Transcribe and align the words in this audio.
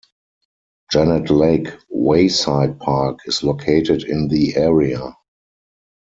Janet 0.91 1.29
Lake 1.29 1.67
Wayside 1.91 2.79
Park 2.79 3.19
is 3.25 3.43
located 3.43 4.01
in 4.01 4.29
the 4.29 4.55
area. 4.55 5.15